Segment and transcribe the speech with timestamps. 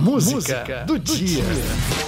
[0.00, 1.44] Música, Música do, do, dia.
[1.44, 2.00] dia.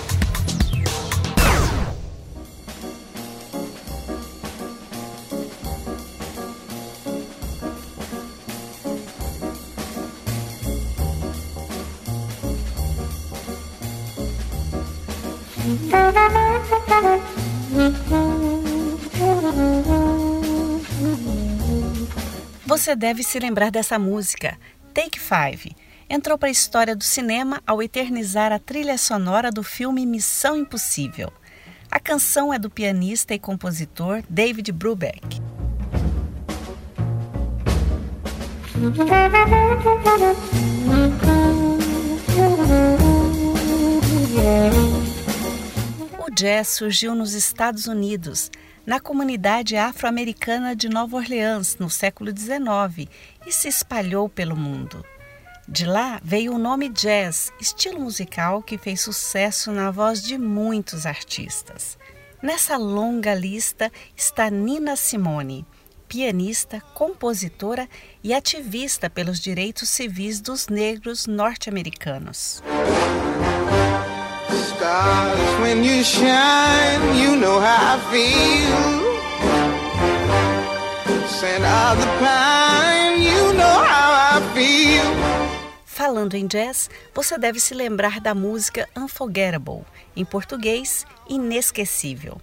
[22.66, 24.58] Você deve se lembrar dessa música,
[24.94, 25.81] Take Five.
[26.14, 31.32] Entrou para a história do cinema ao eternizar a trilha sonora do filme Missão Impossível.
[31.90, 35.40] A canção é do pianista e compositor David Brubeck.
[46.18, 48.50] O jazz surgiu nos Estados Unidos
[48.84, 53.08] na comunidade afro-americana de Nova Orleans no século XIX
[53.46, 55.02] e se espalhou pelo mundo.
[55.72, 61.06] De lá veio o nome jazz, estilo musical que fez sucesso na voz de muitos
[61.06, 61.96] artistas.
[62.42, 65.64] Nessa longa lista está Nina Simone,
[66.06, 67.88] pianista, compositora
[68.22, 72.62] e ativista pelos direitos civis dos negros norte-americanos.
[81.42, 85.61] Scent of the pine, you know how I feel.
[86.04, 89.84] Falando em jazz, você deve se lembrar da música Unforgettable,
[90.16, 92.40] em português, inesquecível.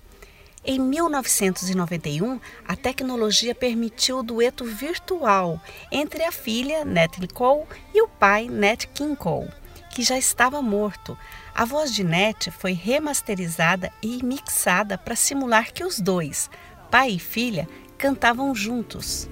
[0.64, 8.08] Em 1991, a tecnologia permitiu o dueto virtual entre a filha, Natalie Cole, e o
[8.08, 9.52] pai, Nat King Cole,
[9.92, 11.18] que já estava morto,
[11.54, 16.50] a voz de Net foi remasterizada e mixada para simular que os dois,
[16.90, 19.28] pai e filha, cantavam juntos.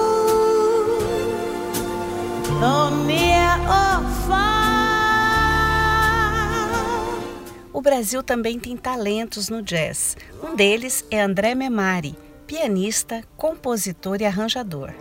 [7.73, 10.15] O Brasil também tem talentos no jazz.
[10.41, 12.15] Um deles é André Memari,
[12.47, 14.93] pianista, compositor e arranjador.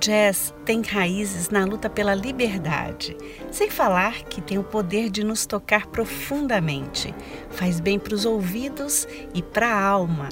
[0.00, 3.14] Jazz tem raízes na luta pela liberdade,
[3.52, 7.14] sem falar que tem o poder de nos tocar profundamente.
[7.50, 10.30] Faz bem para os ouvidos e para a alma.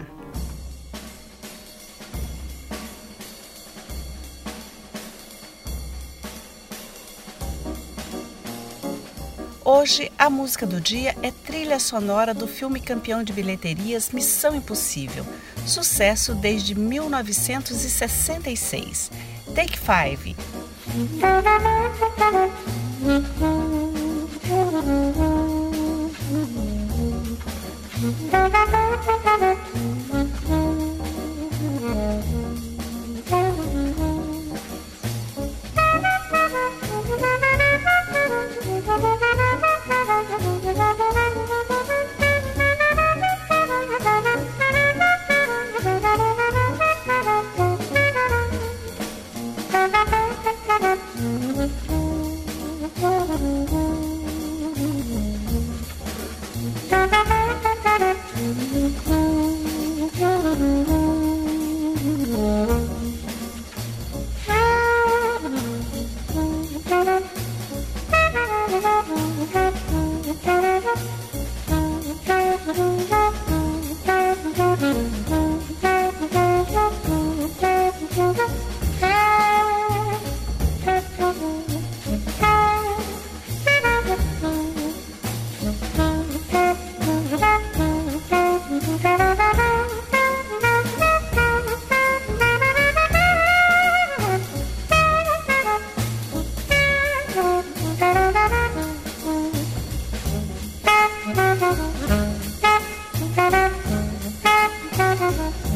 [9.62, 15.26] Hoje, a música do dia é trilha sonora do filme campeão de bilheterias Missão Impossível,
[15.66, 19.10] sucesso desde 1966.
[19.54, 20.34] Take Five.
[101.38, 101.62] Thank
[105.62, 105.68] you.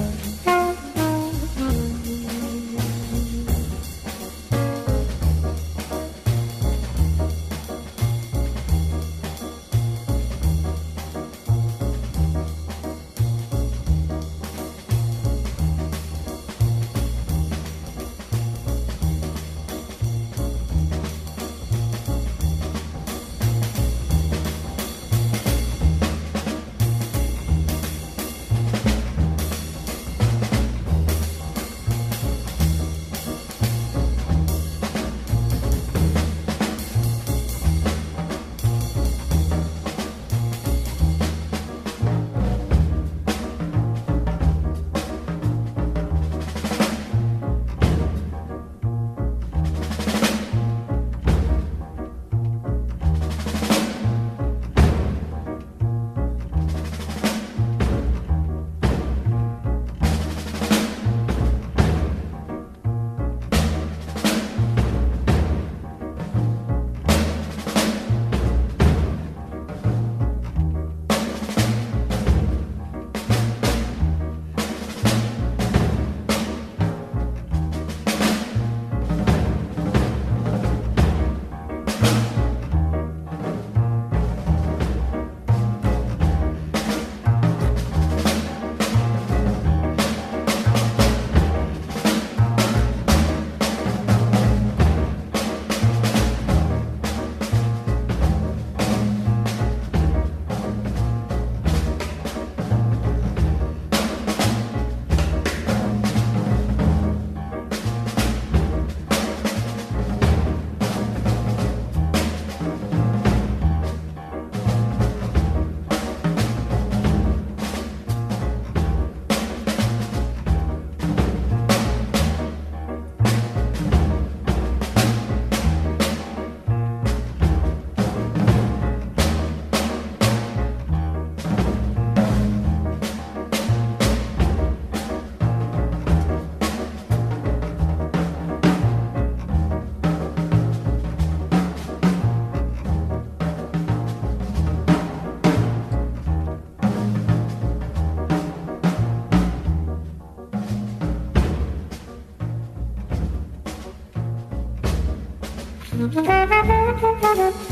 [156.11, 157.72] Thank you.